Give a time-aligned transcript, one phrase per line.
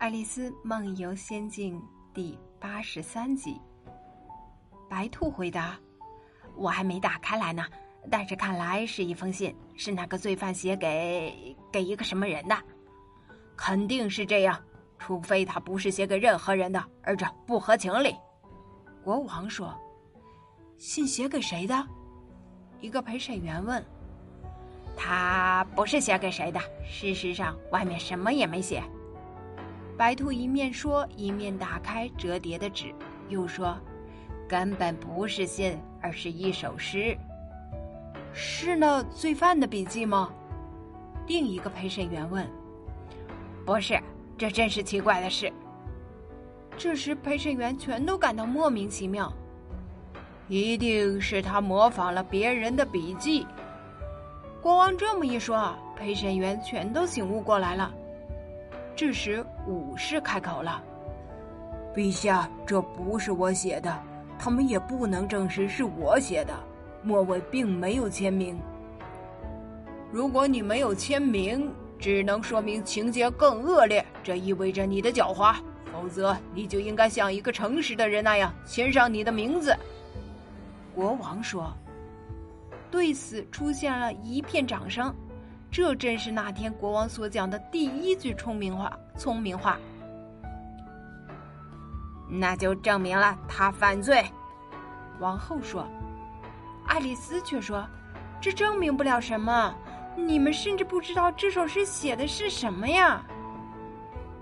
[0.02, 1.78] 《爱丽丝梦游仙境》
[2.14, 3.60] 第八十三集。
[4.88, 5.78] 白兔回答
[6.56, 7.66] ：“我还没打开来呢，
[8.10, 12.56] 但是看来是一封信，是那个罪犯写给给一个什么人的，
[13.54, 14.58] 肯定是这样，
[14.98, 18.16] 除非他不是写给任何人的，而这不合情理。”
[19.04, 19.78] 国王说
[20.80, 21.86] ：“信写给谁的？”
[22.80, 23.84] 一个陪审员问
[24.96, 26.58] ：“他不是写给谁的，
[26.88, 28.82] 事实上外面什么也没写。”
[30.00, 32.86] 白兔一面说，一面打开折叠的纸，
[33.28, 33.76] 又说
[34.48, 37.14] ：“根本不是信，而是一首诗。
[38.32, 40.32] 是那罪犯的笔记吗？”
[41.28, 42.50] 另一个陪审员问。
[43.66, 44.00] “不是，
[44.38, 45.52] 这真是奇怪的事。”
[46.78, 49.30] 这时，陪审员全都感到莫名其妙。
[50.48, 53.46] 一定是他模仿了别人的笔记。
[54.62, 57.92] 国王这么一说，陪审员全都醒悟过来了。
[59.00, 60.84] 这时，武士开口了
[61.96, 63.98] ：“陛下，这不是我写的，
[64.38, 66.52] 他们也不能证实是我写的。
[67.02, 68.60] 末尾并没有签名。
[70.12, 75.56] 如果你没有签名，只能说明情节更恶劣，这意味着你的狡猾。
[75.90, 79.74] 否则，你就应该像一个诚实的人那样签上你的名字。”
[80.94, 81.72] 国王说。
[82.90, 85.10] 对此，出现了一片掌声。
[85.70, 88.92] 这正是那天国王所讲的第一句聪明话。
[89.16, 89.78] 聪明话，
[92.28, 94.24] 那就证明了他犯罪。
[95.18, 95.86] 王后说
[96.88, 97.86] ：“爱丽丝却说，
[98.40, 99.74] 这证明不了什么。
[100.16, 103.22] 你们甚至不知道这首诗写的是什么呀。”